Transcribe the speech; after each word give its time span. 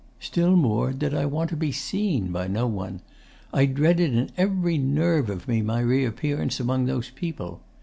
Still 0.19 0.55
more 0.55 0.93
did 0.93 1.13
I 1.13 1.27
want 1.27 1.51
to 1.51 1.55
be 1.55 1.71
seen 1.71 2.31
by 2.31 2.47
no 2.47 2.65
one. 2.65 3.01
I 3.53 3.67
dreaded 3.67 4.15
in 4.15 4.31
every 4.35 4.79
nerve 4.79 5.29
of 5.29 5.47
me 5.47 5.61
my 5.61 5.79
reappearance 5.81 6.59
among 6.59 6.85
those 6.85 7.11
people. 7.11 7.61